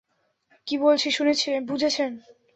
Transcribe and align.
কী 0.67 0.75
বলছি 0.77 1.07
বুঝেছেন? 1.15 2.11